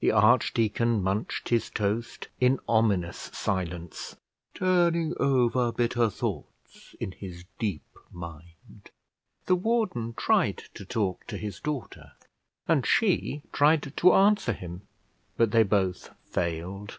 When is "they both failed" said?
15.52-16.98